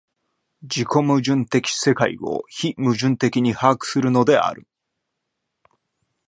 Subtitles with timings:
[0.63, 4.67] 自己矛盾的世界を非矛盾的に把握するのである。